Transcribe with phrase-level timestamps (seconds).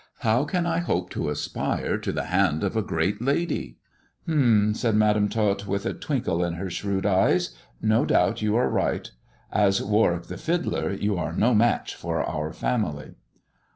[0.21, 3.77] How can I hope to aspire to the hand of a great lady
[4.25, 8.55] 1 ""H'm," said Madam Tot, with a twinkle in her shrewd eyes," no doubt you
[8.55, 9.11] are right.
[9.51, 13.13] As Warwick the fiddler, you are no match for our family."